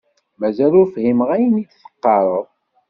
Mazal 0.39 0.73
ur 0.81 0.87
fhimeɣ 0.93 1.29
ayen 1.35 1.61
i 1.61 1.63
d-teqqareḍ. 1.65 2.45